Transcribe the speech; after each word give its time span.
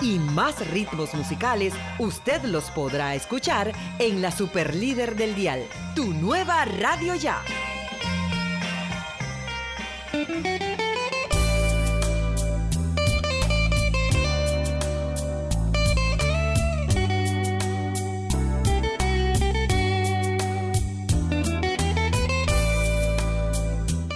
y 0.00 0.18
más 0.18 0.66
ritmos 0.70 1.14
musicales, 1.14 1.74
usted 1.98 2.42
los 2.44 2.70
podrá 2.70 3.14
escuchar 3.14 3.72
en 3.98 4.22
la 4.22 4.30
Superlíder 4.30 5.16
del 5.16 5.34
Dial, 5.34 5.64
tu 5.94 6.12
nueva 6.14 6.64
radio 6.64 7.14
ya. 7.14 7.42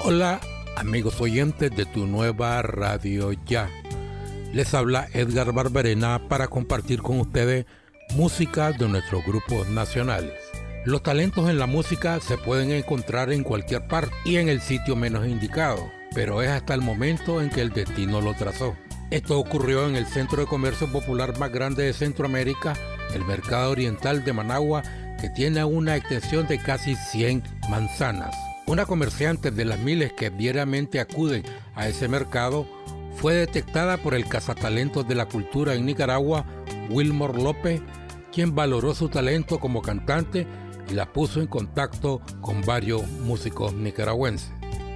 Hola 0.04 0.40
amigos 0.76 1.20
oyentes 1.20 1.74
de 1.74 1.86
tu 1.86 2.06
nueva 2.06 2.60
radio 2.60 3.32
ya. 3.46 3.81
Les 4.52 4.74
habla 4.74 5.08
Edgar 5.14 5.52
Barberena 5.52 6.28
para 6.28 6.48
compartir 6.48 7.00
con 7.00 7.18
ustedes 7.20 7.64
música 8.14 8.72
de 8.72 8.86
nuestros 8.86 9.24
grupos 9.24 9.66
nacionales. 9.68 10.34
Los 10.84 11.02
talentos 11.02 11.48
en 11.48 11.58
la 11.58 11.64
música 11.66 12.20
se 12.20 12.36
pueden 12.36 12.70
encontrar 12.70 13.32
en 13.32 13.44
cualquier 13.44 13.86
parte 13.88 14.14
y 14.26 14.36
en 14.36 14.50
el 14.50 14.60
sitio 14.60 14.94
menos 14.94 15.26
indicado, 15.26 15.90
pero 16.14 16.42
es 16.42 16.50
hasta 16.50 16.74
el 16.74 16.82
momento 16.82 17.40
en 17.40 17.48
que 17.48 17.62
el 17.62 17.70
destino 17.70 18.20
lo 18.20 18.34
trazó. 18.34 18.76
Esto 19.10 19.38
ocurrió 19.38 19.88
en 19.88 19.96
el 19.96 20.04
centro 20.04 20.42
de 20.42 20.46
comercio 20.46 20.90
popular 20.92 21.38
más 21.38 21.50
grande 21.50 21.84
de 21.84 21.94
Centroamérica, 21.94 22.74
el 23.14 23.24
Mercado 23.24 23.70
Oriental 23.70 24.22
de 24.22 24.34
Managua, 24.34 24.82
que 25.18 25.30
tiene 25.30 25.64
una 25.64 25.96
extensión 25.96 26.46
de 26.46 26.58
casi 26.58 26.94
100 26.94 27.42
manzanas. 27.70 28.36
Una 28.66 28.84
comerciante 28.84 29.50
de 29.50 29.64
las 29.64 29.78
miles 29.78 30.12
que 30.12 30.28
diariamente 30.28 31.00
acuden 31.00 31.42
a 31.74 31.88
ese 31.88 32.06
mercado 32.06 32.66
fue 33.14 33.34
detectada 33.34 33.96
por 33.96 34.14
el 34.14 34.26
cazatalentos 34.26 35.06
de 35.06 35.14
la 35.14 35.26
cultura 35.26 35.74
en 35.74 35.86
Nicaragua, 35.86 36.44
Wilmore 36.90 37.42
López, 37.42 37.80
quien 38.32 38.54
valoró 38.54 38.94
su 38.94 39.08
talento 39.08 39.60
como 39.60 39.82
cantante 39.82 40.46
y 40.90 40.94
la 40.94 41.12
puso 41.12 41.40
en 41.40 41.46
contacto 41.46 42.20
con 42.40 42.62
varios 42.62 43.06
músicos 43.08 43.74
nicaragüenses. 43.74 44.50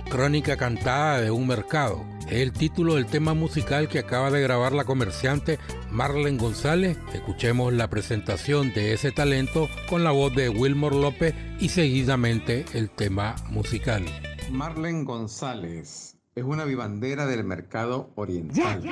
Crónica 0.08 0.56
cantada 0.56 1.20
de 1.20 1.30
un 1.30 1.46
mercado 1.46 2.04
es 2.28 2.42
el 2.42 2.52
título 2.52 2.94
del 2.94 3.06
tema 3.06 3.34
musical 3.34 3.88
que 3.88 3.98
acaba 3.98 4.30
de 4.30 4.40
grabar 4.40 4.72
la 4.72 4.84
comerciante 4.84 5.58
Marlene 5.90 6.38
González. 6.38 6.96
Escuchemos 7.12 7.72
la 7.72 7.88
presentación 7.88 8.72
de 8.72 8.92
ese 8.92 9.12
talento 9.12 9.68
con 9.88 10.04
la 10.04 10.10
voz 10.10 10.34
de 10.34 10.48
Wilmore 10.48 10.96
López 10.96 11.34
y 11.60 11.68
seguidamente 11.68 12.64
el 12.72 12.90
tema 12.90 13.36
musical. 13.50 14.04
Marlene 14.50 15.04
González 15.04 16.15
es 16.36 16.44
una 16.44 16.66
vivandera 16.66 17.26
del 17.26 17.44
mercado 17.44 18.10
oriental. 18.14 18.84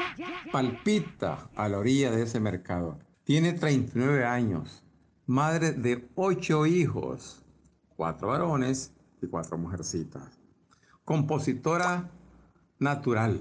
Palpita 0.51 1.51
a 1.55 1.69
la 1.69 1.79
orilla 1.79 2.11
de 2.11 2.23
ese 2.23 2.41
mercado. 2.41 2.99
Tiene 3.23 3.53
39 3.53 4.25
años 4.25 4.83
madre 5.27 5.73
de 5.73 6.09
ocho 6.15 6.67
hijos, 6.67 7.43
cuatro 7.97 8.29
varones 8.29 8.95
y 9.21 9.27
cuatro 9.27 9.59
mujercitas. 9.59 10.41
Compositora 11.05 12.11
natural, 12.79 13.41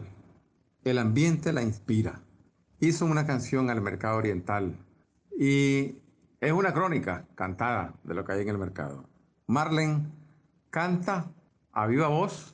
el 0.83 0.97
ambiente 0.97 1.53
la 1.53 1.61
inspira. 1.61 2.21
Hizo 2.79 3.05
una 3.05 3.25
canción 3.25 3.69
al 3.69 3.79
mercado 3.79 4.17
oriental 4.17 4.75
y 5.39 5.95
es 6.41 6.51
una 6.51 6.73
crónica 6.73 7.25
cantada 7.35 7.93
de 8.03 8.13
lo 8.13 8.25
que 8.25 8.33
hay 8.33 8.41
en 8.41 8.49
el 8.49 8.57
mercado. 8.57 9.05
Marlene 9.47 10.07
canta 10.69 11.31
a 11.71 11.87
viva 11.87 12.09
voz, 12.09 12.52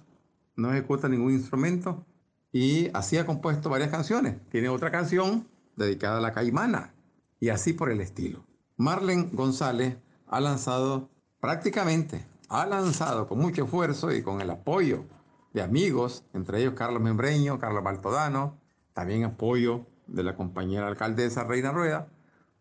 no 0.60 0.72
ejecuta 0.72 1.08
ningún 1.08 1.34
instrumento 1.34 2.06
y 2.52 2.90
así 2.94 3.18
ha 3.18 3.26
compuesto 3.26 3.70
varias 3.70 3.90
canciones. 3.90 4.38
Tiene 4.50 4.70
otra 4.70 4.92
canción 4.92 5.48
dedicada 5.76 6.18
a 6.18 6.22
la 6.22 6.34
caimana 6.34 6.94
y 7.40 7.50
así 7.50 7.74
por 7.74 7.90
el 7.90 8.02
estilo. 8.02 8.46
Marlene 8.78 9.30
González 9.32 9.98
ha 10.28 10.40
lanzado 10.40 11.10
prácticamente, 11.40 12.26
ha 12.50 12.66
lanzado 12.66 13.28
con 13.28 13.40
mucho 13.40 13.66
esfuerzo 13.66 14.12
y 14.14 14.22
con 14.22 14.42
el 14.42 14.50
apoyo 14.50 15.06
de 15.54 15.62
amigos, 15.62 16.24
entre 16.34 16.60
ellos 16.60 16.74
Carlos 16.76 17.02
Membreño, 17.02 17.60
Carlos 17.60 17.84
Baltodano, 17.84 18.58
también 18.94 19.24
apoyo 19.24 19.86
de 20.08 20.24
la 20.24 20.36
compañera 20.36 20.88
alcaldesa 20.88 21.44
Reina 21.44 21.72
Rueda, 21.72 22.08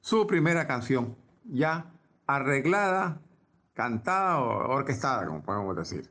su 0.00 0.26
primera 0.26 0.66
canción, 0.66 1.16
ya 1.44 1.90
arreglada, 2.26 3.20
cantada 3.74 4.38
o 4.40 4.74
orquestada, 4.74 5.26
como 5.26 5.42
podemos 5.42 5.76
decir. 5.76 6.10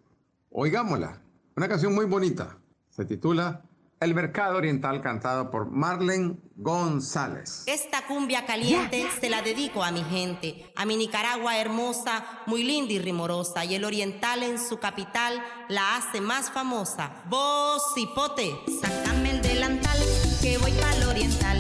Oigámosla, 0.52 1.22
una 1.58 1.68
canción 1.68 1.96
muy 1.96 2.06
bonita, 2.06 2.56
se 2.88 3.04
titula 3.04 3.64
el 4.00 4.14
Mercado 4.14 4.58
Oriental 4.58 5.02
cantado 5.02 5.50
por 5.50 5.72
Marlene 5.72 6.38
González. 6.56 7.64
Esta 7.66 8.06
cumbia 8.06 8.46
caliente 8.46 9.08
se 9.20 9.28
la 9.28 9.42
dedico 9.42 9.84
a 9.84 9.90
mi 9.90 10.04
gente, 10.04 10.72
a 10.76 10.86
mi 10.86 10.96
Nicaragua 10.98 11.58
hermosa, 11.58 12.44
muy 12.46 12.62
linda 12.64 12.94
y 12.94 13.00
rimorosa, 13.00 13.66
y 13.66 13.74
el 13.74 13.86
Oriental 13.86 14.44
en 14.44 14.60
su 14.60 14.78
capital 14.78 15.44
la 15.68 15.96
hace 15.96 16.22
más 16.22 16.52
famosa. 16.52 17.24
Vos, 17.28 17.82
cipote, 17.96 18.56
sácame 18.80 19.32
el 19.32 19.42
delantal, 19.42 19.98
que 20.44 20.60
voy 20.60 20.74
para 20.74 20.96
el 20.96 21.04
Oriental, 21.06 21.57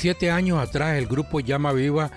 17 0.00 0.30
años 0.30 0.58
atrás 0.58 0.96
el 0.96 1.06
grupo 1.06 1.40
Llama 1.40 1.72
Viva 1.72 2.10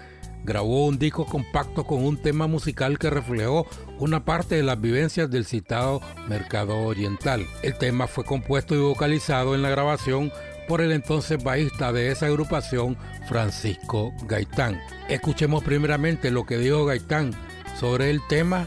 grabó 0.45 0.85
un 0.85 0.97
disco 0.97 1.25
compacto 1.25 1.83
con 1.83 2.05
un 2.05 2.15
tema 2.15 2.47
musical 2.47 2.97
que 2.97 3.09
reflejó 3.09 3.67
una 3.99 4.23
parte 4.23 4.55
de 4.55 4.63
las 4.63 4.79
vivencias 4.79 5.29
del 5.29 5.43
citado 5.43 5.99
mercado 6.29 6.77
oriental. 6.79 7.45
El 7.61 7.77
tema 7.77 8.07
fue 8.07 8.23
compuesto 8.23 8.73
y 8.73 8.77
vocalizado 8.77 9.53
en 9.53 9.61
la 9.61 9.69
grabación 9.69 10.31
por 10.65 10.79
el 10.79 10.93
entonces 10.93 11.43
bajista 11.43 11.91
de 11.91 12.09
esa 12.09 12.27
agrupación, 12.27 12.95
Francisco 13.27 14.13
Gaitán. 14.27 14.79
Escuchemos 15.09 15.61
primeramente 15.61 16.31
lo 16.31 16.45
que 16.45 16.57
dijo 16.57 16.85
Gaitán 16.85 17.31
sobre 17.77 18.11
el 18.11 18.25
tema 18.29 18.65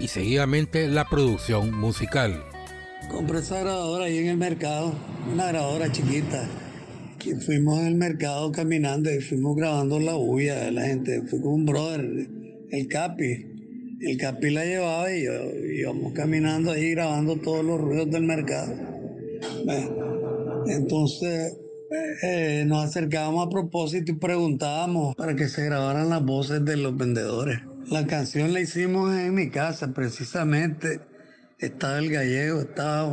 y 0.00 0.08
seguidamente 0.08 0.88
la 0.88 1.04
producción 1.04 1.70
musical. 1.78 2.42
Compré 3.10 3.40
esa 3.40 3.60
grabadora 3.60 4.06
ahí 4.06 4.16
en 4.16 4.28
el 4.28 4.38
mercado, 4.38 4.94
una 5.30 5.48
grabadora 5.48 5.92
chiquita 5.92 6.48
que 7.18 7.36
fuimos 7.36 7.78
al 7.78 7.94
mercado 7.94 8.52
caminando 8.52 9.12
y 9.12 9.20
fuimos 9.20 9.56
grabando 9.56 9.98
la 9.98 10.14
bulla 10.14 10.64
de 10.64 10.70
la 10.72 10.82
gente. 10.86 11.22
Fui 11.22 11.40
con 11.40 11.52
un 11.52 11.66
brother, 11.66 12.28
el 12.70 12.88
Capi. 12.88 13.46
El 14.00 14.16
Capi 14.18 14.50
la 14.50 14.64
llevaba 14.64 15.12
y 15.12 15.24
yo 15.24 15.32
íbamos 15.72 16.12
caminando 16.12 16.72
ahí 16.72 16.90
grabando 16.90 17.36
todos 17.36 17.64
los 17.64 17.80
ruidos 17.80 18.10
del 18.10 18.24
mercado. 18.24 18.74
Entonces 20.66 21.56
eh, 22.22 22.64
nos 22.66 22.84
acercábamos 22.84 23.46
a 23.46 23.50
propósito 23.50 24.12
y 24.12 24.16
preguntábamos 24.16 25.14
para 25.14 25.36
que 25.36 25.48
se 25.48 25.64
grabaran 25.64 26.10
las 26.10 26.24
voces 26.24 26.64
de 26.64 26.76
los 26.76 26.96
vendedores. 26.96 27.60
La 27.90 28.06
canción 28.06 28.52
la 28.52 28.60
hicimos 28.60 29.14
en 29.14 29.34
mi 29.34 29.50
casa, 29.50 29.92
precisamente. 29.92 31.00
Estaba 31.58 31.98
el 31.98 32.10
gallego, 32.10 32.60
estaba, 32.60 33.12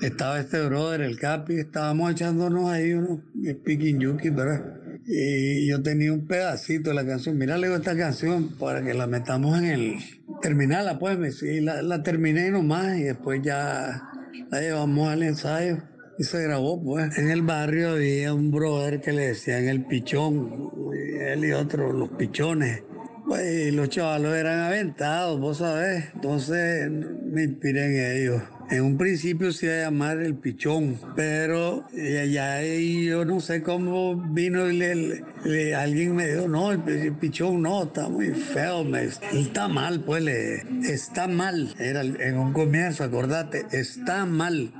estaba 0.00 0.40
este 0.40 0.60
brother, 0.66 1.02
el 1.02 1.18
Capi, 1.18 1.54
estábamos 1.54 2.12
echándonos 2.12 2.70
ahí 2.70 2.92
unos 2.92 3.20
yuki, 3.34 4.30
¿verdad? 4.30 4.80
Y 5.06 5.68
yo 5.68 5.82
tenía 5.82 6.12
un 6.12 6.26
pedacito 6.26 6.90
de 6.90 6.96
la 6.96 7.06
canción. 7.06 7.38
Mira, 7.38 7.58
le 7.58 7.74
esta 7.74 7.96
canción 7.96 8.48
para 8.58 8.82
que 8.82 8.94
la 8.94 9.06
metamos 9.06 9.58
en 9.58 9.64
el. 9.64 9.96
Terminala, 10.42 10.98
pues. 10.98 11.38
Sí, 11.38 11.60
la, 11.60 11.82
la 11.82 12.02
terminé 12.02 12.50
nomás 12.50 12.98
y 12.98 13.04
después 13.04 13.40
ya 13.42 14.02
la 14.50 14.60
llevamos 14.60 15.08
al 15.08 15.22
ensayo 15.22 15.78
y 16.18 16.24
se 16.24 16.42
grabó, 16.42 16.82
pues. 16.82 17.16
En 17.18 17.30
el 17.30 17.42
barrio 17.42 17.92
había 17.92 18.34
un 18.34 18.50
brother 18.50 19.00
que 19.00 19.12
le 19.12 19.28
decían 19.28 19.68
el 19.68 19.86
pichón, 19.86 20.70
y 20.92 21.18
él 21.18 21.44
y 21.44 21.52
otros, 21.52 21.94
los 21.94 22.10
pichones. 22.10 22.82
Pues, 23.34 23.72
los 23.72 23.88
chavalos 23.90 24.34
eran 24.34 24.58
aventados, 24.58 25.38
vos 25.38 25.58
sabés. 25.58 26.06
Entonces 26.14 26.90
me 26.90 27.44
inspiré 27.44 27.84
en 27.84 28.16
ellos. 28.22 28.42
En 28.72 28.82
un 28.82 28.98
principio 28.98 29.52
se 29.52 29.66
iba 29.66 29.74
a 29.76 29.78
llamar 29.84 30.18
el 30.18 30.34
pichón, 30.34 30.98
pero 31.14 31.84
ya, 31.92 32.24
ya 32.24 32.60
yo 32.64 33.24
no 33.24 33.38
sé 33.40 33.62
cómo 33.62 34.16
vino 34.16 34.68
y 34.68 35.72
alguien 35.72 36.16
me 36.16 36.26
dijo, 36.26 36.48
no, 36.48 36.72
el, 36.72 36.80
pi- 36.80 36.90
el 36.90 37.12
pichón 37.12 37.62
no, 37.62 37.84
está 37.84 38.08
muy 38.08 38.30
feo, 38.30 38.82
me, 38.82 39.04
está 39.04 39.68
mal, 39.68 40.00
pues, 40.00 40.24
le, 40.24 40.64
está 40.92 41.28
mal. 41.28 41.72
Era 41.78 42.00
en 42.02 42.36
un 42.36 42.52
comienzo, 42.52 43.04
acordate, 43.04 43.64
está 43.70 44.26
mal. 44.26 44.72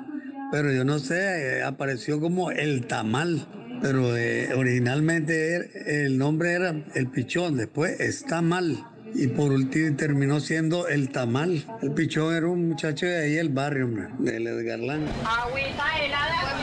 Pero 0.50 0.72
yo 0.72 0.84
no 0.84 0.98
sé, 0.98 1.58
eh, 1.58 1.62
apareció 1.62 2.20
como 2.20 2.50
el 2.50 2.88
tamal. 2.88 3.46
Pero 3.82 4.16
eh, 4.16 4.52
originalmente 4.54 5.56
er- 5.56 5.70
el 5.86 6.18
nombre 6.18 6.52
era 6.52 6.74
el 6.94 7.06
pichón, 7.08 7.56
después 7.56 7.98
está 8.00 8.42
mal. 8.42 8.84
Y 9.14 9.26
por 9.26 9.50
último 9.50 9.96
terminó 9.96 10.38
siendo 10.38 10.86
el 10.86 11.10
tamal. 11.10 11.64
El 11.82 11.90
pichón 11.92 12.32
era 12.34 12.46
un 12.46 12.68
muchacho 12.68 13.06
de 13.06 13.22
ahí 13.24 13.32
del 13.34 13.48
barrio, 13.48 13.86
hombre, 13.86 14.06
del 14.20 14.46
Edgarlán. 14.46 15.04
Agüita 15.24 15.84
helada 16.04 16.42
con 16.42 16.60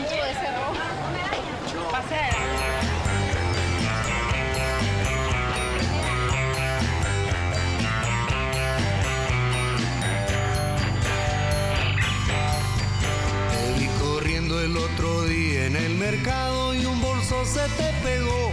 el 14.68 14.78
otro 14.78 15.24
día 15.24 15.66
en 15.66 15.76
el 15.76 15.96
mercado 15.96 16.76
y 16.76 16.86
un 16.86 17.02
bolso 17.02 17.44
se 17.46 17.68
te 17.78 17.90
pegó. 18.04 18.52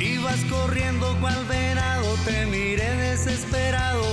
Ibas 0.00 0.40
corriendo 0.50 1.16
cual 1.20 1.44
venado, 1.46 2.14
te 2.24 2.46
miré 2.46 2.88
desesperado 2.96 4.06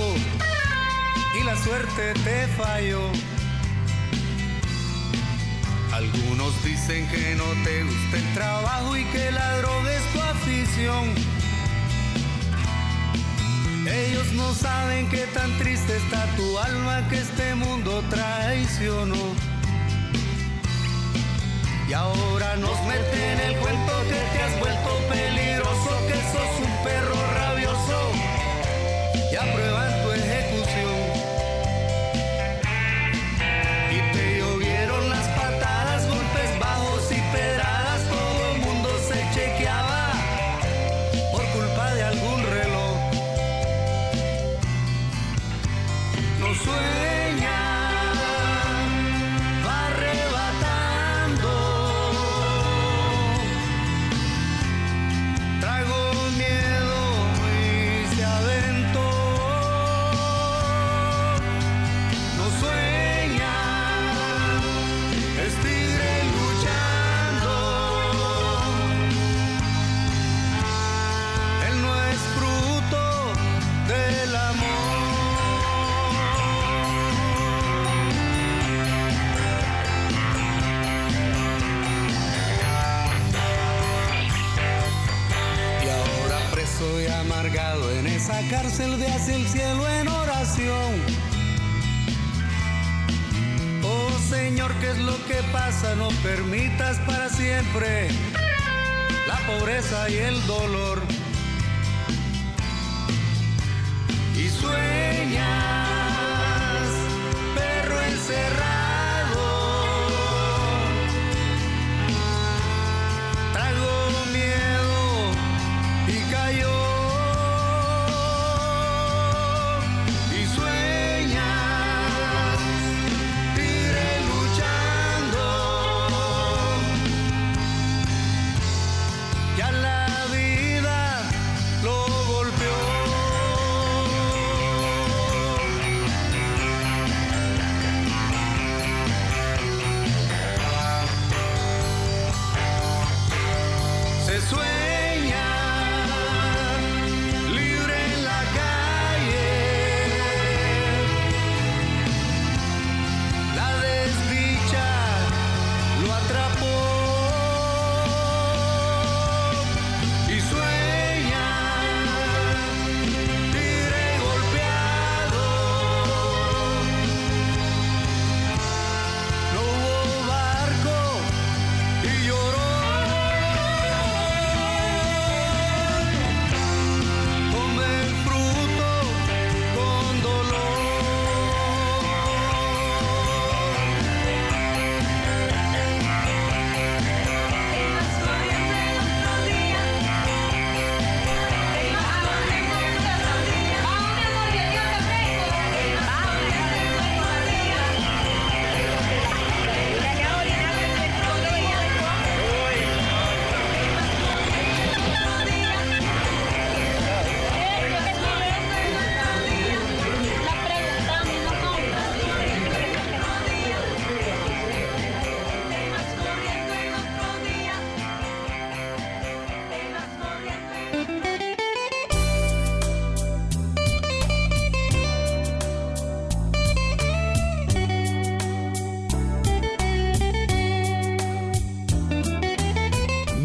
suerte 1.64 2.12
te 2.24 2.46
falló. 2.58 3.00
Algunos 5.92 6.64
dicen 6.64 7.08
que 7.08 7.34
no 7.36 7.44
te 7.64 7.84
gusta 7.84 8.16
el 8.16 8.34
trabajo 8.34 8.96
y 8.96 9.04
que 9.04 9.30
la 9.30 9.58
droga 9.58 9.94
es 9.94 10.12
tu 10.12 10.20
afición. 10.20 11.33
Ellos 13.86 14.32
no 14.32 14.54
saben 14.54 15.08
que 15.10 15.26
tan 15.34 15.56
triste 15.58 15.96
está 15.96 16.24
tu 16.36 16.58
alma 16.58 17.06
que 17.08 17.18
este 17.18 17.54
mundo 17.54 18.02
traicionó. 18.08 19.34
Y 21.88 21.92
ahora 21.92 22.56
nos 22.56 22.82
meten 22.86 23.20
en 23.22 23.40
el 23.40 23.56
cuento 23.56 23.92
que 24.08 24.20
te 24.32 24.42
has 24.42 24.58
vuelto 24.58 24.90
peligroso, 25.10 25.90
cárcel 88.54 88.94
hacia 89.02 89.34
el 89.34 89.46
cielo 89.48 89.88
en 89.88 90.06
oración. 90.06 90.92
Oh 93.82 94.10
Señor, 94.30 94.72
¿qué 94.80 94.90
es 94.90 94.98
lo 94.98 95.16
que 95.26 95.42
pasa? 95.52 95.96
No 95.96 96.08
permitas 96.22 96.98
para 97.00 97.28
siempre 97.30 98.08
la 99.26 99.38
pobreza 99.48 100.08
y 100.08 100.18
el 100.18 100.46
dolor. 100.46 101.02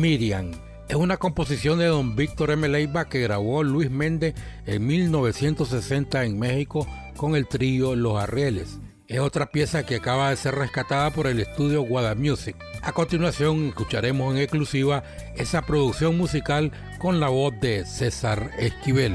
Miriam 0.10 0.50
es 0.88 0.96
una 0.96 1.18
composición 1.18 1.78
de 1.78 1.86
don 1.86 2.16
Víctor 2.16 2.50
M. 2.50 2.68
Leiva 2.68 3.06
que 3.06 3.22
grabó 3.22 3.62
Luis 3.64 3.92
Méndez 3.92 4.34
en 4.66 4.88
1960 4.88 6.26
en 6.26 6.40
México 6.40 6.88
con 7.16 7.36
el 7.36 7.48
trío 7.48 7.96
Los 7.96 8.20
Arrieles. 8.20 8.80
Es 9.08 9.20
otra 9.20 9.52
pieza 9.52 9.86
que 9.86 9.98
acaba 9.98 10.32
de 10.32 10.36
ser 10.36 10.56
rescatada 10.56 11.12
por 11.12 11.28
el 11.28 11.40
estudio 11.40 11.84
Guada 11.84 12.16
Music. 12.16 12.56
A 12.82 12.92
continuación 12.92 13.68
escucharemos 13.68 14.34
en 14.34 14.42
exclusiva 14.42 15.04
esa 15.36 15.62
producción 15.62 16.18
musical 16.18 16.72
con 16.98 17.20
la 17.20 17.30
voz 17.30 17.54
de 17.62 17.86
César 17.86 18.50
Esquivel. 18.58 19.14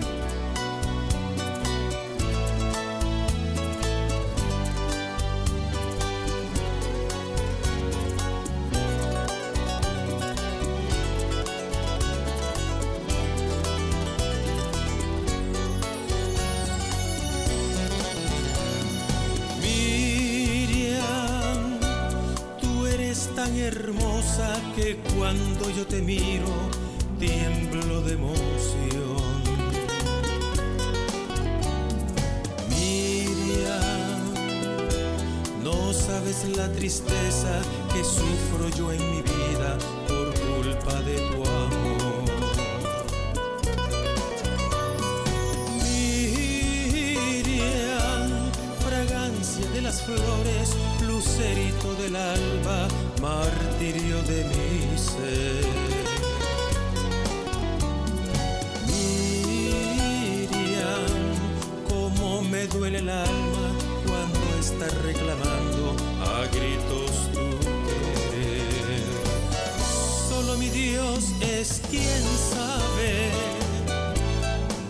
Es 71.16 71.80
quien 71.90 72.22
sabe 72.50 73.30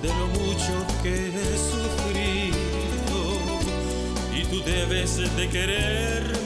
de 0.00 0.09
lo 0.09 0.26
mucho 0.28 0.87
que 1.02 1.28
he 1.28 1.59
sufrido. 1.59 3.19
Y 4.35 4.45
tú 4.47 4.62
debes 4.64 5.16
de 5.37 5.49
quererme 5.50 6.43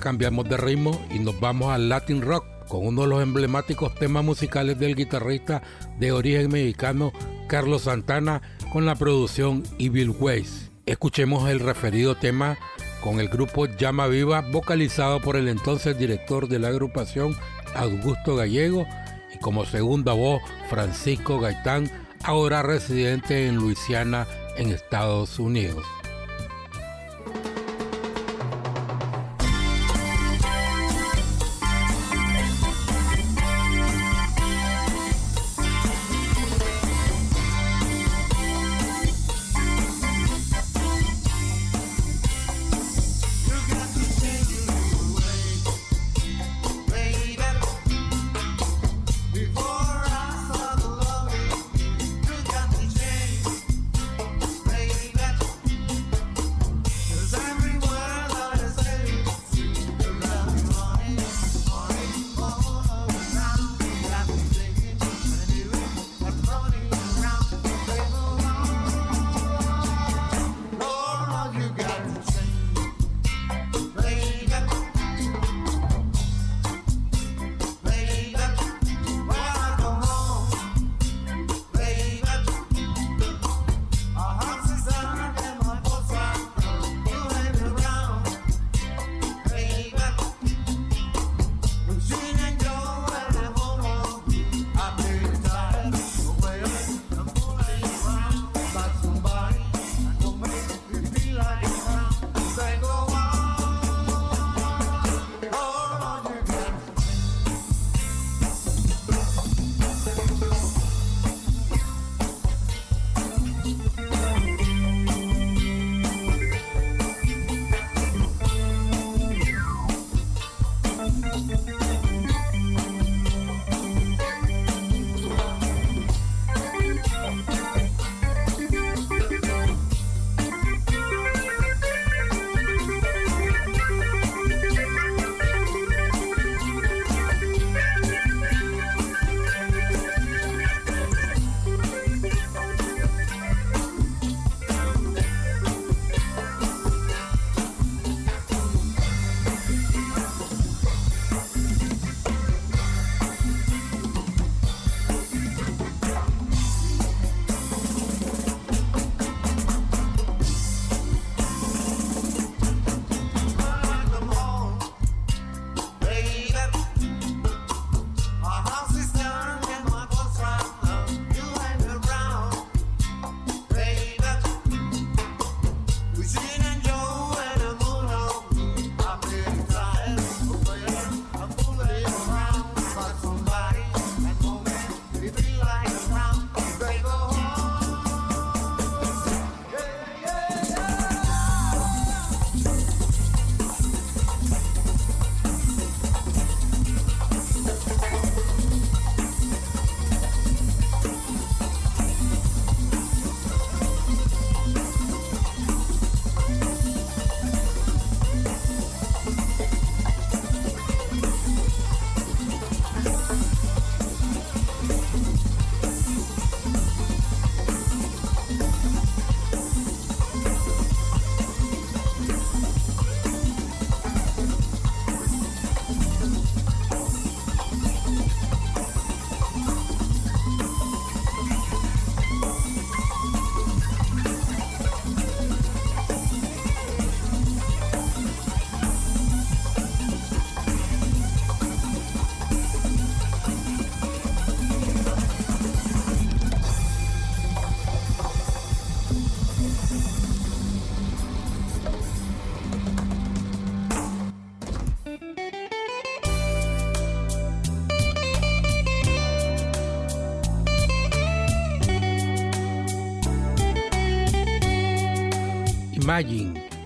Cambiamos 0.00 0.48
de 0.48 0.56
ritmo 0.56 1.00
y 1.10 1.18
nos 1.18 1.38
vamos 1.40 1.72
al 1.72 1.88
Latin 1.88 2.22
Rock 2.22 2.44
con 2.68 2.86
uno 2.86 3.02
de 3.02 3.08
los 3.08 3.22
emblemáticos 3.22 3.94
temas 3.94 4.24
musicales 4.24 4.78
del 4.78 4.94
guitarrista 4.94 5.62
de 5.98 6.12
origen 6.12 6.50
mexicano 6.50 7.12
Carlos 7.48 7.82
Santana 7.82 8.42
con 8.72 8.86
la 8.86 8.94
producción 8.94 9.62
Evil 9.78 10.10
Ways. 10.10 10.70
Escuchemos 10.86 11.48
el 11.50 11.60
referido 11.60 12.14
tema 12.14 12.58
con 13.02 13.20
el 13.20 13.28
grupo 13.28 13.66
Llama 13.66 14.06
Viva 14.06 14.40
vocalizado 14.40 15.20
por 15.20 15.36
el 15.36 15.48
entonces 15.48 15.98
director 15.98 16.48
de 16.48 16.58
la 16.58 16.68
agrupación 16.68 17.36
Augusto 17.74 18.36
Gallego 18.36 18.86
y 19.34 19.38
como 19.38 19.64
segunda 19.64 20.12
voz 20.12 20.40
Francisco 20.70 21.40
Gaitán, 21.40 21.90
ahora 22.24 22.62
residente 22.62 23.46
en 23.46 23.56
Luisiana 23.56 24.26
en 24.56 24.70
Estados 24.70 25.38
Unidos. 25.38 25.84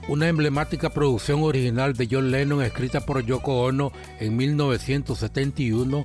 Una 0.08 0.28
emblemática 0.28 0.90
producción 0.90 1.42
original 1.42 1.94
de 1.94 2.06
John 2.10 2.30
Lennon 2.30 2.62
escrita 2.62 3.00
por 3.00 3.24
Yoko 3.24 3.62
Ono 3.62 3.90
en 4.20 4.36
1971. 4.36 6.04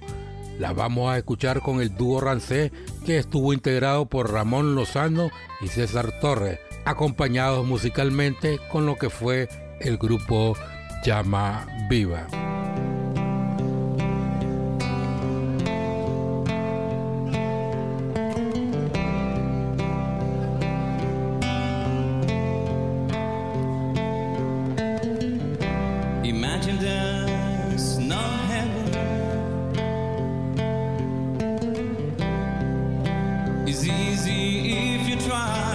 La 0.60 0.72
vamos 0.72 1.12
a 1.12 1.18
escuchar 1.18 1.60
con 1.60 1.82
el 1.82 1.94
dúo 1.94 2.22
Rancé 2.22 2.72
que 3.06 3.18
estuvo 3.18 3.52
integrado 3.52 4.06
por 4.06 4.32
Ramón 4.32 4.76
Lozano 4.76 5.30
y 5.60 5.68
César 5.68 6.22
Torres, 6.22 6.60
acompañados 6.86 7.68
musicalmente 7.68 8.60
con 8.72 8.86
lo 8.86 8.96
que 8.96 9.10
fue 9.10 9.50
el 9.82 9.98
grupo 9.98 10.56
Llama 11.04 11.68
Viva. 11.90 12.28
easy 34.30 34.96
if 34.96 35.10
you 35.10 35.16
try. 35.16 35.67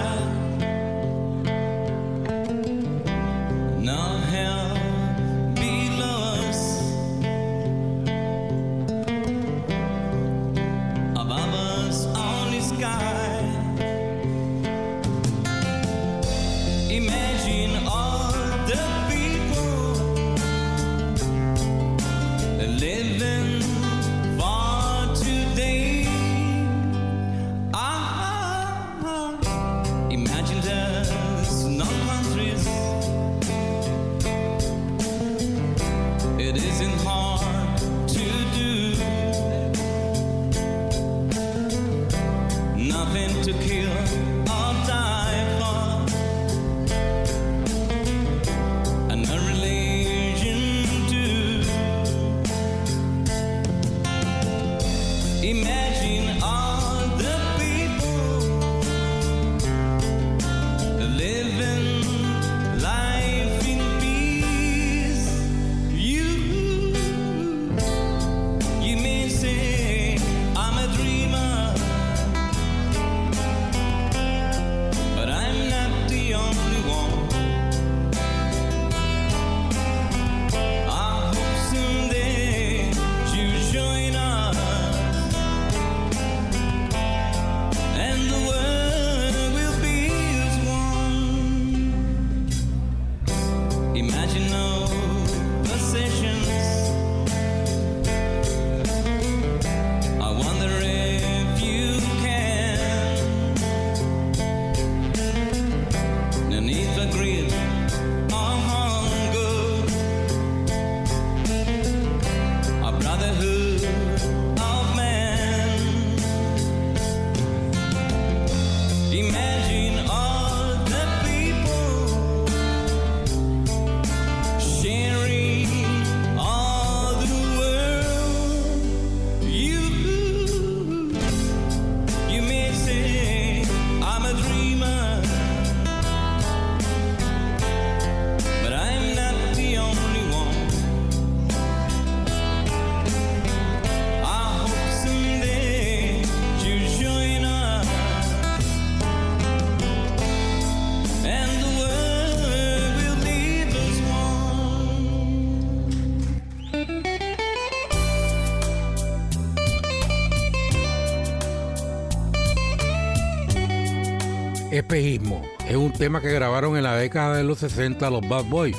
Es 164.95 165.77
un 165.77 165.91
tema 165.91 166.21
que 166.21 166.31
grabaron 166.31 166.77
en 166.77 166.83
la 166.83 166.95
década 166.95 167.39
de 167.39 167.45
los 167.45 167.61
60 167.61 168.11
los 168.11 168.29
Bad 168.29 168.45
Boys, 168.45 168.77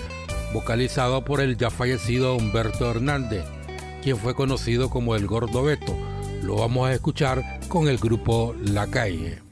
vocalizado 0.54 1.26
por 1.26 1.42
el 1.42 1.58
ya 1.58 1.72
fallecido 1.72 2.36
Humberto 2.36 2.92
Hernández, 2.92 3.44
quien 4.04 4.18
fue 4.18 4.36
conocido 4.36 4.92
como 4.92 5.16
el 5.16 5.26
Gordo 5.26 5.64
Beto. 5.64 5.98
Lo 6.44 6.58
vamos 6.58 6.88
a 6.88 6.94
escuchar 6.94 7.44
con 7.68 7.88
el 7.88 7.98
grupo 7.98 8.54
La 8.64 8.86
Calle. 8.86 9.43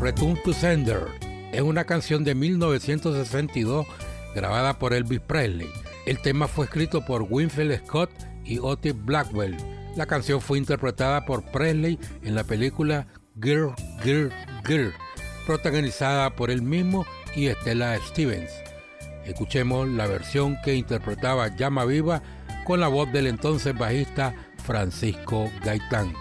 Return 0.00 0.38
to 0.44 0.52
Sender 0.52 1.06
es 1.52 1.60
una 1.60 1.84
canción 1.84 2.24
de 2.24 2.34
1962 2.34 3.86
grabada 4.34 4.78
por 4.78 4.94
Elvis 4.94 5.20
Presley. 5.20 5.68
El 6.06 6.20
tema 6.20 6.48
fue 6.48 6.64
escrito 6.64 7.04
por 7.04 7.26
Winfield 7.28 7.84
Scott 7.86 8.10
y 8.44 8.58
Otis 8.58 8.94
Blackwell. 9.04 9.56
La 9.96 10.06
canción 10.06 10.40
fue 10.40 10.58
interpretada 10.58 11.24
por 11.24 11.44
Presley 11.44 11.98
en 12.22 12.34
la 12.34 12.44
película 12.44 13.06
Girl, 13.40 13.74
Girl, 14.02 14.32
Girl, 14.66 14.92
protagonizada 15.46 16.34
por 16.34 16.50
él 16.50 16.62
mismo 16.62 17.06
y 17.36 17.48
Stella 17.48 17.98
Stevens. 18.08 18.67
Escuchemos 19.28 19.86
la 19.86 20.06
versión 20.06 20.56
que 20.64 20.74
interpretaba 20.74 21.48
Llama 21.48 21.84
Viva 21.84 22.22
con 22.64 22.80
la 22.80 22.88
voz 22.88 23.12
del 23.12 23.26
entonces 23.26 23.76
bajista 23.76 24.34
Francisco 24.64 25.50
Gaitán. 25.62 26.14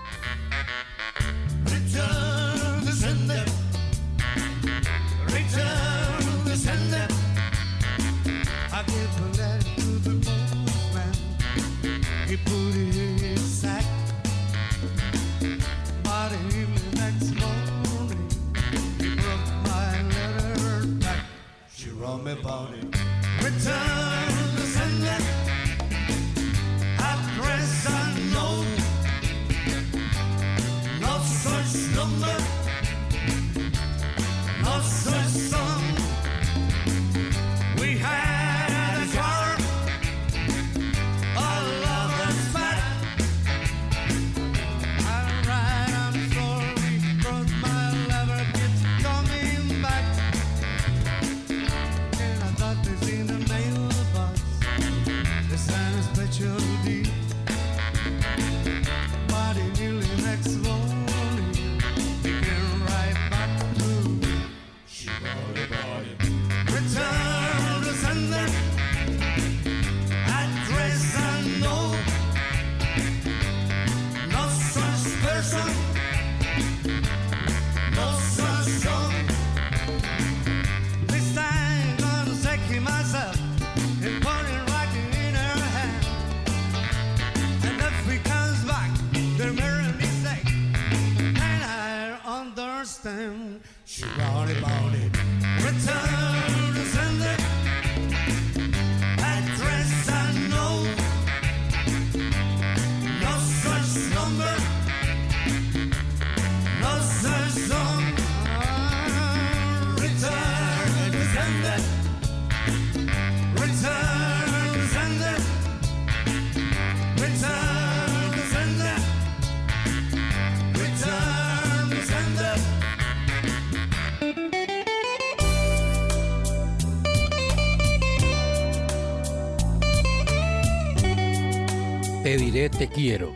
Diré 132.38 132.70
te 132.70 132.88
quiero. 132.88 133.34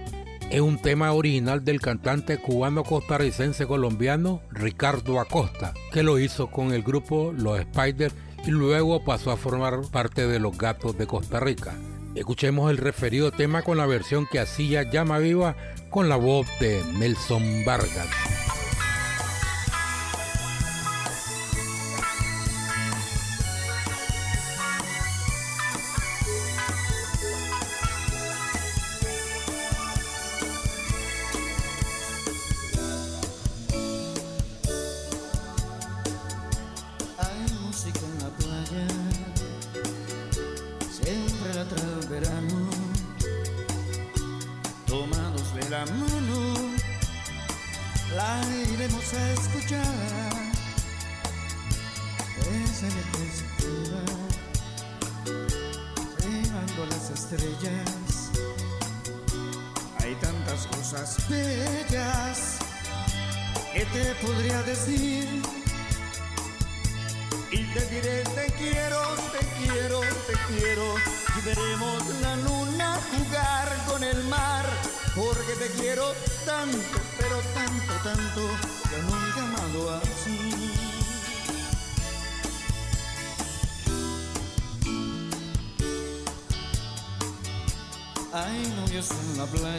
Es 0.51 0.61
un 0.61 0.79
tema 0.79 1.11
original 1.11 1.65
del 1.65 1.81
cantante 1.81 2.37
cubano-costarricense 2.37 3.65
colombiano 3.65 4.43
Ricardo 4.51 5.19
Acosta, 5.19 5.73
que 5.91 6.03
lo 6.03 6.19
hizo 6.19 6.51
con 6.51 6.71
el 6.71 6.83
grupo 6.83 7.33
Los 7.35 7.59
Spiders 7.61 8.13
y 8.45 8.51
luego 8.51 9.03
pasó 9.03 9.31
a 9.31 9.37
formar 9.37 9.81
parte 9.91 10.27
de 10.27 10.39
Los 10.39 10.55
Gatos 10.55 10.99
de 10.99 11.07
Costa 11.07 11.39
Rica. 11.39 11.73
Escuchemos 12.13 12.69
el 12.69 12.77
referido 12.77 13.31
tema 13.31 13.63
con 13.63 13.79
la 13.79 13.87
versión 13.87 14.27
que 14.31 14.39
hacía 14.39 14.83
Llama 14.83 15.17
Viva 15.17 15.55
con 15.89 16.07
la 16.07 16.17
voz 16.17 16.45
de 16.59 16.83
Nelson 16.99 17.65
Vargas. 17.65 18.30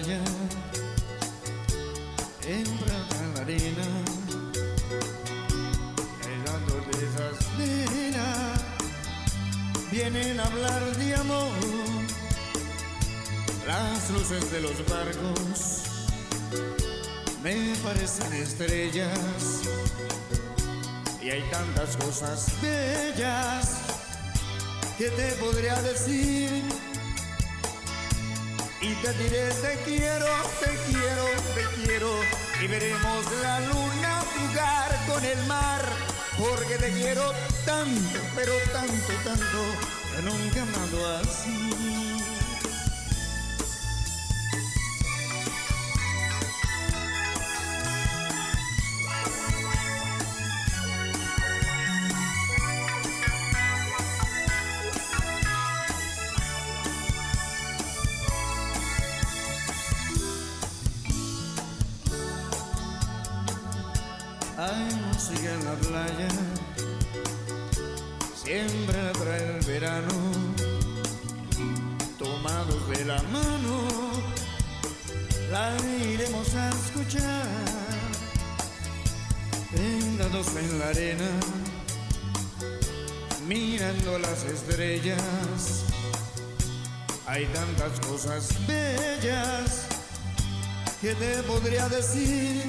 Playa 0.03 0.21
En 2.47 2.65
la 2.65 3.41
arena 3.41 3.87
de 6.91 7.07
esas 7.07 7.59
nenas 7.59 8.61
Vienen 9.91 10.41
a 10.41 10.45
hablar 10.45 10.97
de 10.97 11.15
amor 11.15 11.53
Las 13.67 14.11
luces 14.11 14.51
de 14.51 14.61
los 14.61 14.89
barcos 14.89 15.83
Me 17.43 17.75
parecen 17.83 18.33
estrellas 18.33 19.63
Y 21.23 21.31
hay 21.31 21.43
tantas 21.51 21.97
cosas 21.97 22.53
bellas 22.61 23.77
Que 24.99 25.11
te 25.11 25.33
podría 25.33 25.81
decir 25.83 26.92
Y 28.83 28.95
te 28.97 29.13
diré 29.15 29.49
te 29.49 29.79
quiero, 29.85 30.27
te 30.59 30.67
quiero, 30.87 31.25
te 31.55 31.85
quiero 31.85 32.11
y 32.61 32.67
veremos 32.67 33.25
la 33.41 33.61
luna 33.61 34.23
jugar 34.35 35.07
con 35.07 35.25
el 35.25 35.47
mar. 35.47 35.83
Porque 36.37 36.77
te 36.79 36.93
quiero 36.93 37.33
tanto, 37.65 38.19
pero 38.35 38.53
tanto, 38.73 39.13
tanto, 39.25 39.65
que 40.17 40.23
nunca 40.23 40.63
amado 40.63 41.19
así. 41.19 42.12
Te 91.15 91.43
podría 91.43 91.89
decir. 91.89 92.63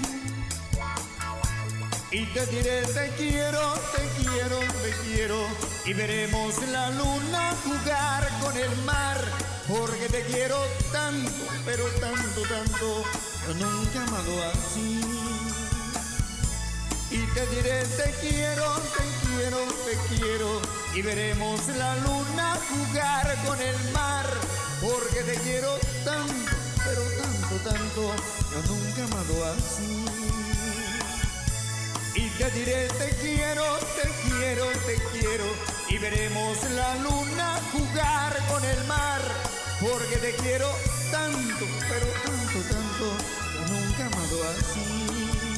Y 2.12 2.26
te 2.28 2.46
diré 2.48 2.84
te 2.84 3.10
quiero, 3.18 3.74
te 3.96 4.24
quiero, 4.24 4.60
te 4.60 4.92
quiero. 5.04 5.48
Y 5.86 5.94
veremos 5.94 6.56
la 6.72 6.90
luna 6.92 7.54
jugar 7.64 8.30
con 8.42 8.56
el 8.58 8.76
mar. 8.84 9.18
Porque 9.68 10.08
te 10.10 10.24
quiero 10.26 10.58
tanto, 10.92 11.32
pero 11.66 11.86
tanto, 12.00 12.42
tanto. 12.42 13.04
Yo 13.48 13.54
nunca 13.56 14.00
he 14.00 14.04
amado 14.08 14.52
así. 14.52 15.02
Y 17.10 17.18
te 17.34 17.48
diré 17.48 17.86
te 17.86 18.12
quiero, 18.22 18.76
te 18.96 19.04
quiero, 19.28 19.58
te 19.86 20.16
quiero. 20.16 20.62
Y 20.94 21.02
veremos 21.02 21.68
la 21.78 21.96
luna 21.98 22.58
jugar 22.70 23.36
con 23.46 23.60
el 23.62 23.92
mar. 23.92 24.26
Porque 24.82 25.24
te 25.24 25.36
quiero 25.42 25.78
tanto, 26.04 26.52
tanto 27.60 28.16
Yo 28.52 28.74
nunca 28.74 29.02
he 29.02 29.04
amado 29.04 29.46
así 29.56 30.06
y 32.16 32.30
te 32.38 32.52
diré 32.52 32.88
te 32.90 33.10
quiero, 33.22 33.64
te 33.96 34.08
quiero, 34.30 34.66
te 34.86 34.96
quiero 35.12 35.46
y 35.90 35.98
veremos 35.98 36.58
la 36.72 36.96
luna 36.98 37.60
jugar 37.72 38.38
con 38.48 38.64
el 38.64 38.84
mar 38.86 39.22
porque 39.82 40.18
te 40.18 40.36
quiero 40.36 40.68
tanto, 41.12 41.66
pero 41.90 42.08
tanto, 42.24 42.60
tanto, 42.70 43.18
yo 43.54 43.74
nunca 43.74 44.04
he 44.04 44.06
amado 44.06 44.44
así. 44.50 45.53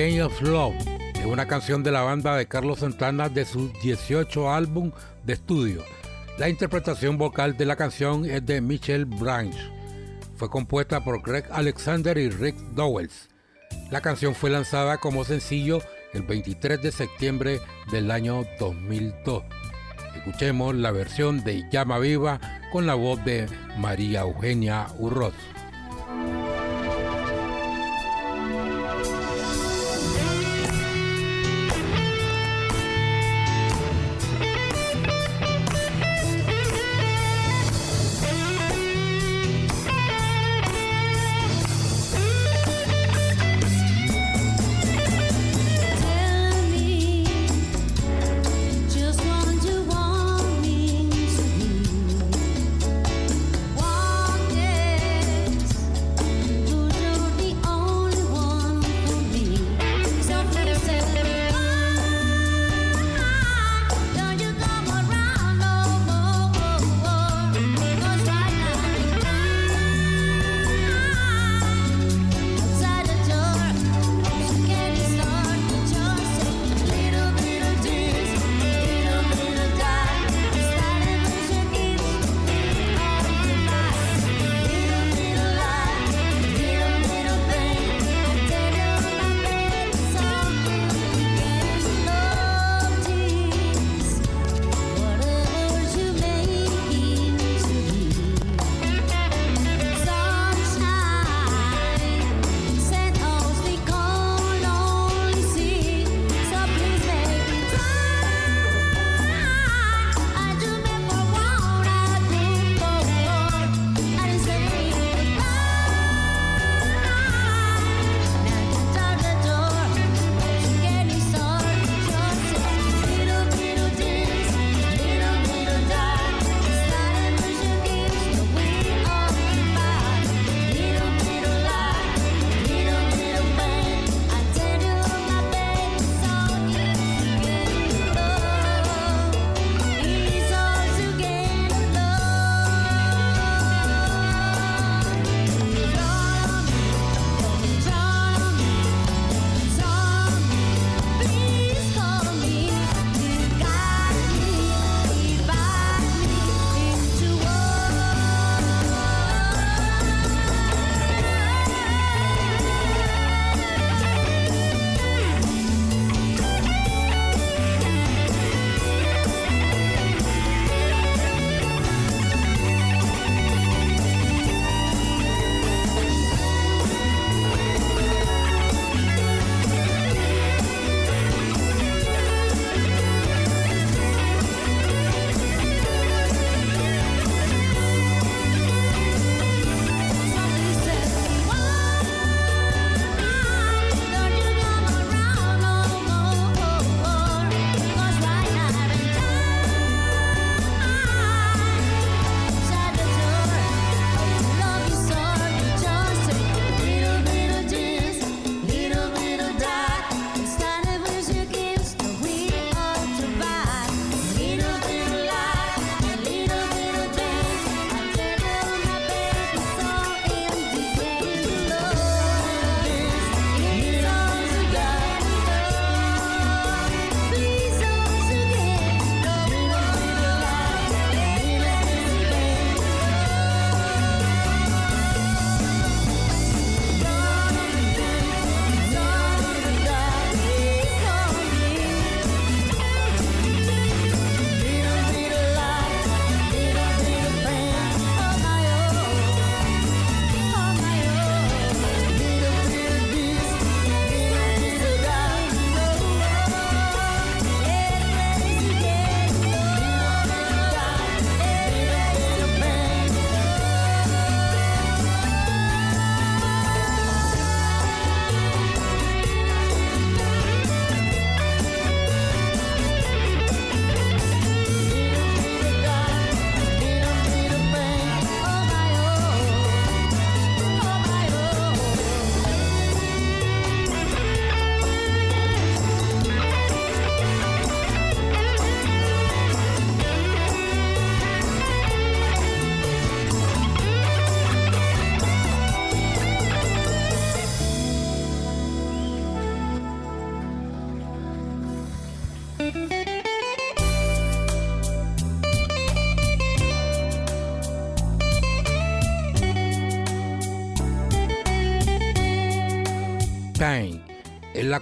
Game 0.00 0.22
of 0.22 0.40
Love 0.40 0.76
es 1.12 1.26
una 1.26 1.46
canción 1.46 1.82
de 1.82 1.92
la 1.92 2.00
banda 2.00 2.34
de 2.34 2.46
Carlos 2.46 2.78
Santana 2.78 3.28
de 3.28 3.44
su 3.44 3.70
18 3.82 4.50
álbum 4.50 4.92
de 5.26 5.34
estudio. 5.34 5.84
La 6.38 6.48
interpretación 6.48 7.18
vocal 7.18 7.54
de 7.58 7.66
la 7.66 7.76
canción 7.76 8.24
es 8.24 8.46
de 8.46 8.62
Michelle 8.62 9.04
Branch. 9.04 9.54
Fue 10.36 10.48
compuesta 10.48 11.04
por 11.04 11.20
Greg 11.20 11.44
Alexander 11.52 12.16
y 12.16 12.30
Rick 12.30 12.56
Dowells. 12.74 13.28
La 13.90 14.00
canción 14.00 14.34
fue 14.34 14.48
lanzada 14.48 14.96
como 14.96 15.22
sencillo 15.26 15.82
el 16.14 16.22
23 16.22 16.80
de 16.80 16.92
septiembre 16.92 17.60
del 17.92 18.10
año 18.10 18.46
2002. 18.58 19.42
Escuchemos 20.16 20.74
la 20.76 20.92
versión 20.92 21.44
de 21.44 21.68
Llama 21.70 21.98
Viva 21.98 22.40
con 22.72 22.86
la 22.86 22.94
voz 22.94 23.22
de 23.26 23.44
María 23.76 24.22
Eugenia 24.22 24.86
Urroz. 24.98 25.34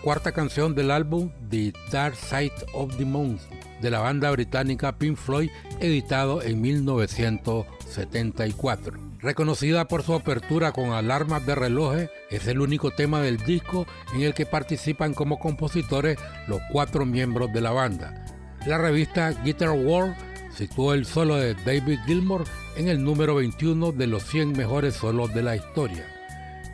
Cuarta 0.09 0.33
canción 0.33 0.75
del 0.75 0.91
álbum 0.91 1.31
The 1.51 1.75
Dark 1.93 2.17
Side 2.17 2.55
of 2.73 2.97
the 2.97 3.05
Moon 3.05 3.39
de 3.83 3.91
la 3.91 3.99
banda 3.99 4.31
británica 4.31 4.97
Pink 4.97 5.19
Floyd, 5.19 5.51
editado 5.81 6.43
en 6.43 6.63
1974. 6.63 8.99
Reconocida 9.19 9.87
por 9.87 10.03
su 10.03 10.15
apertura 10.15 10.73
con 10.73 10.93
alarmas 10.93 11.45
de 11.45 11.55
relojes, 11.55 12.09
es 12.31 12.47
el 12.47 12.63
único 12.63 12.91
tema 12.91 13.21
del 13.21 13.37
disco 13.37 13.87
en 14.15 14.23
el 14.23 14.33
que 14.33 14.47
participan 14.47 15.13
como 15.13 15.39
compositores 15.39 16.19
los 16.47 16.63
cuatro 16.73 17.05
miembros 17.05 17.53
de 17.53 17.61
la 17.61 17.73
banda. 17.73 18.25
La 18.65 18.79
revista 18.79 19.33
Guitar 19.45 19.73
World 19.73 20.17
situó 20.57 20.95
el 20.95 21.05
solo 21.05 21.37
de 21.37 21.55
David 21.67 21.99
Gilmour 22.07 22.45
en 22.79 22.89
el 22.89 23.05
número 23.05 23.35
21 23.35 23.93
de 23.93 24.07
los 24.07 24.23
100 24.23 24.53
mejores 24.53 24.95
solos 24.95 25.35
de 25.35 25.43
la 25.43 25.55
historia. 25.55 26.07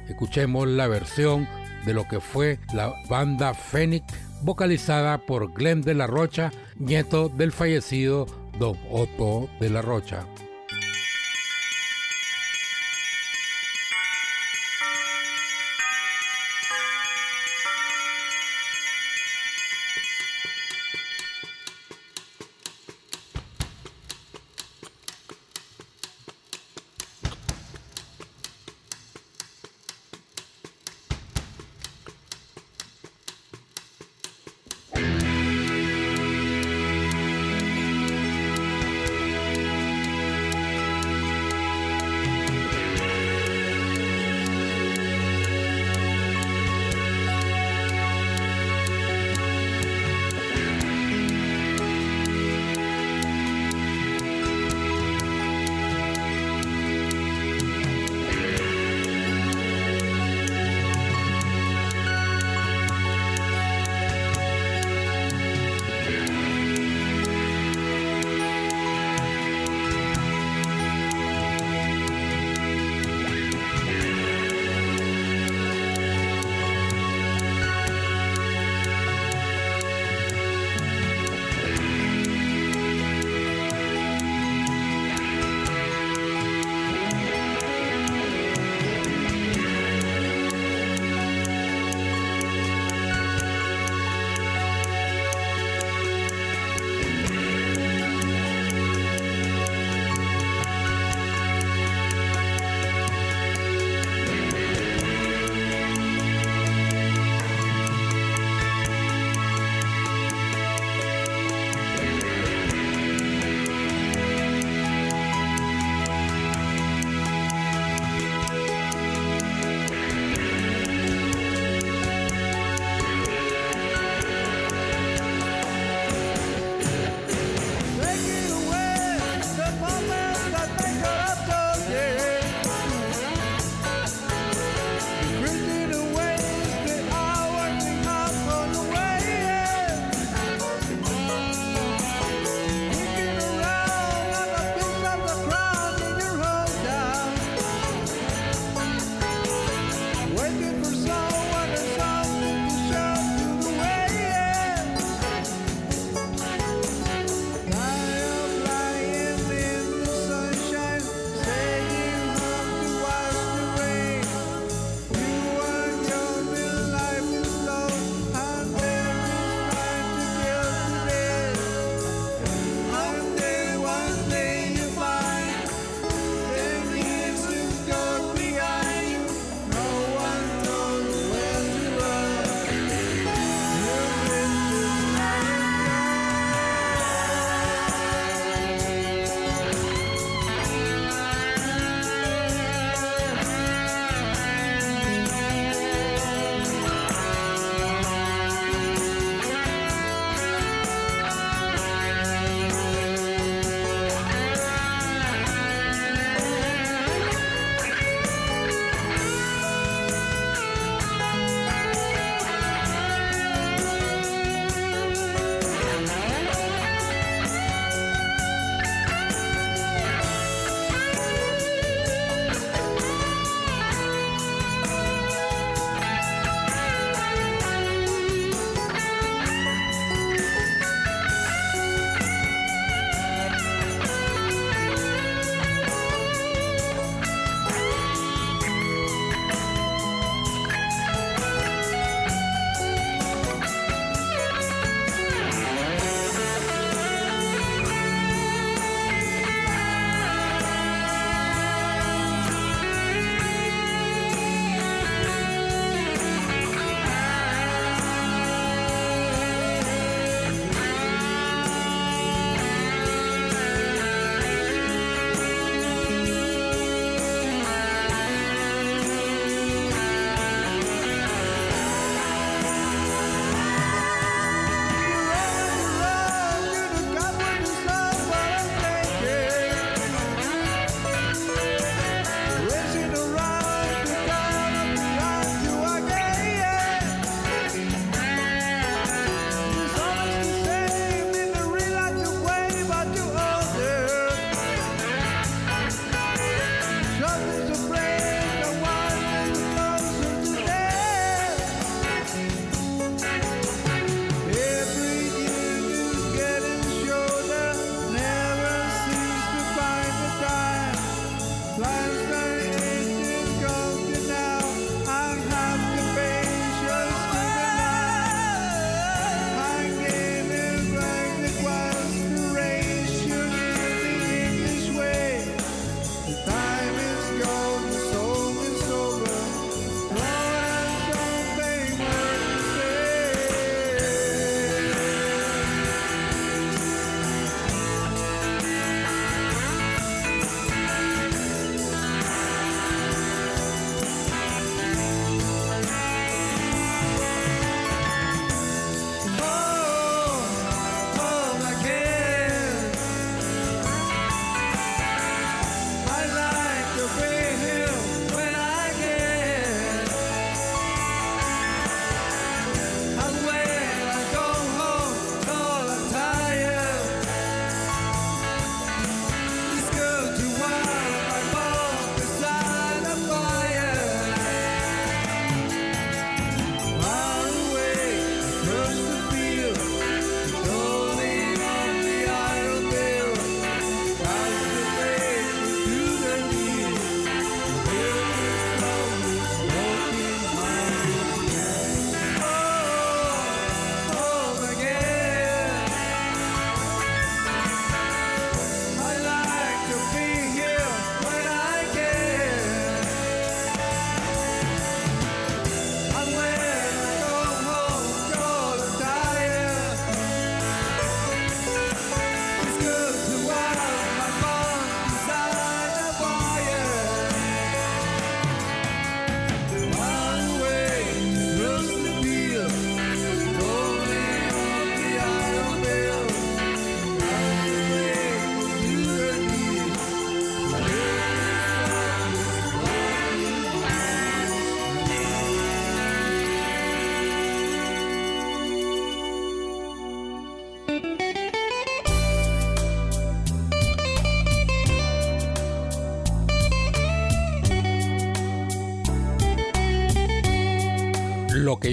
Escuchemos 0.09 0.68
la 0.68 0.87
versión 0.87 1.49
de 1.85 1.95
lo 1.95 2.07
que 2.09 2.20
fue 2.20 2.59
la 2.72 2.93
banda 3.09 3.55
Phoenix, 3.55 4.07
vocalizada 4.43 5.18
por 5.18 5.53
Glenn 5.53 5.82
de 5.82 5.95
la 5.95 6.07
Rocha, 6.07 6.51
nieto 6.78 7.28
del 7.28 7.53
fallecido 7.53 8.26
Don 8.59 8.76
Otto 8.91 9.49
de 9.61 9.70
la 9.70 9.82
Rocha. 9.82 10.26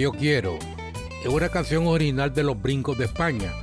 Yo 0.02 0.12
quiero. 0.12 0.58
Es 1.24 1.28
una 1.28 1.50
canción 1.50 1.86
original 1.86 2.34
de 2.34 2.44
los 2.44 2.60
Brincos 2.60 2.98
de 2.98 3.06
España, 3.06 3.54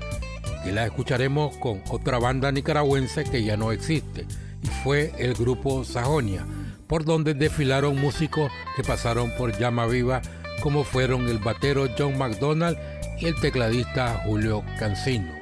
que 0.63 0.71
la 0.71 0.87
escucharemos 0.87 1.57
con 1.57 1.83
otra 1.91 2.21
banda 2.21 2.53
nicaragüense 2.53 3.25
que 3.25 3.43
ya 3.43 3.57
no 3.57 3.73
existe, 3.73 4.25
y 4.63 4.67
fue 4.85 5.13
el 5.19 5.35
grupo 5.35 5.85
Sajonia, 5.85 6.47
por 6.87 7.05
donde 7.05 7.35
desfilaron 7.35 8.01
músicos 8.01 8.53
que 8.77 8.85
pasaron 8.85 9.33
por 9.37 9.59
Llama 9.59 9.87
Viva, 9.87 10.23
como 10.63 10.85
fueron 10.85 11.29
el 11.29 11.39
batero 11.39 11.89
John 11.99 12.17
McDonald 12.17 12.79
y 13.19 13.27
el 13.27 13.35
tecladista 13.41 14.23
Julio 14.25 14.63
Cancino. 14.79 15.38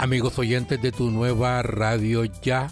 Amigos 0.00 0.38
oyentes 0.38 0.80
de 0.80 0.92
tu 0.92 1.10
nueva 1.10 1.60
radio 1.60 2.24
ya, 2.24 2.68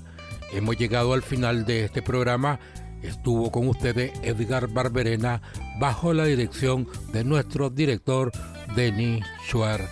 hemos 0.50 0.78
llegado 0.78 1.12
al 1.12 1.20
final 1.20 1.66
de 1.66 1.84
este 1.84 2.00
programa. 2.00 2.58
Estuvo 3.02 3.52
con 3.52 3.68
ustedes 3.68 4.12
Edgar 4.22 4.68
Barberena 4.68 5.42
bajo 5.78 6.14
la 6.14 6.24
dirección 6.24 6.88
de 7.12 7.24
nuestro 7.24 7.68
director 7.68 8.32
Denis 8.74 9.22
Schwarz 9.46 9.90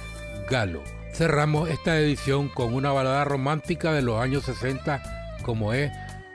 Galo. 0.49 0.83
Cerramos 1.13 1.69
esta 1.69 2.01
edición 2.01 2.49
con 2.49 2.73
una 2.73 2.91
balada 2.93 3.27
romántica 3.27 3.93
de 3.93 4.01
los 4.01 4.19
años 4.19 4.45
60 4.45 5.03
como 5.43 5.75
es 5.75 5.93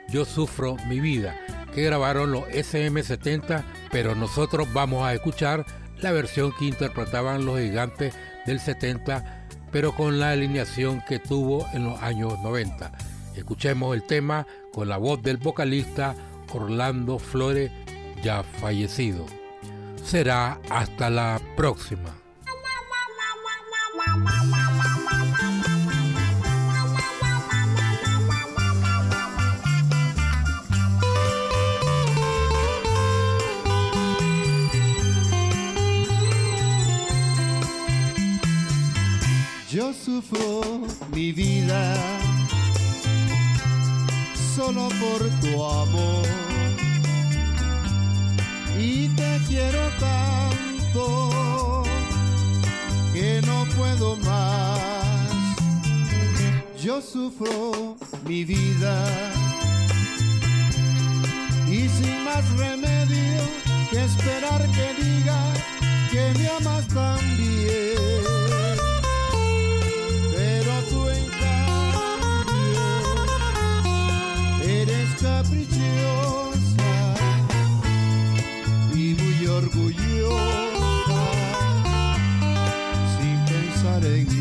Yo 0.07 0.23
Sufro 0.23 0.77
Mi 0.87 0.99
Vida, 0.99 1.35
que 1.73 1.81
grabaron 1.81 2.31
los 2.31 2.43
SM70, 2.49 3.63
pero 3.91 4.13
nosotros 4.13 4.71
vamos 4.71 5.03
a 5.03 5.15
escuchar 5.15 5.65
la 5.99 6.11
versión 6.11 6.53
que 6.59 6.65
interpretaban 6.65 7.43
los 7.43 7.59
gigantes 7.59 8.13
del 8.45 8.59
70 8.59 9.40
pero 9.71 9.93
con 9.95 10.19
la 10.19 10.31
alineación 10.31 11.01
que 11.07 11.19
tuvo 11.19 11.65
en 11.73 11.85
los 11.85 12.01
años 12.01 12.39
90. 12.39 12.91
Escuchemos 13.35 13.95
el 13.95 14.03
tema 14.03 14.45
con 14.73 14.89
la 14.89 14.97
voz 14.97 15.21
del 15.21 15.37
vocalista 15.37 16.15
Orlando 16.53 17.17
Flores, 17.17 17.71
ya 18.23 18.43
fallecido. 18.43 19.25
Será 20.03 20.59
hasta 20.69 21.09
la 21.09 21.39
próxima. 21.55 22.15
Yo 39.71 39.93
sufro 39.93 40.81
mi 41.13 41.31
vida 41.31 41.95
solo 44.53 44.89
por 44.99 45.29
tu 45.39 45.63
amor 45.63 46.25
y 48.77 49.07
te 49.15 49.39
quiero 49.47 49.79
tanto 49.97 51.83
que 53.13 53.41
no 53.47 53.65
puedo 53.77 54.17
más. 54.17 55.55
Yo 56.83 57.01
sufro 57.01 57.95
mi 58.27 58.43
vida 58.43 59.05
y 61.69 61.87
sin 61.87 62.25
más 62.25 62.43
remedio 62.57 63.41
que 63.89 64.03
esperar 64.03 64.69
que 64.71 65.01
diga 65.01 65.41
que 66.11 66.37
me 66.37 66.47
amas 66.49 66.85
también. 66.89 68.40
Caprichosa 75.21 77.13
y 78.93 79.15
muy 79.21 79.47
orgullosa 79.47 81.23
sin 83.17 83.45
pensar 83.45 84.05
en 84.05 84.27
mí. 84.27 84.40